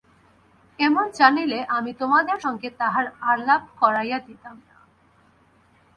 এমন 0.79 1.05
জানিলে 1.11 1.59
আমি 1.69 1.91
তোমাদের 1.93 2.37
সঙ্গে 2.39 2.69
তাহার 2.79 3.05
আলাপ 3.31 3.61
করাইয়া 3.79 4.19
দিতাম 4.19 4.55
না। 4.67 4.77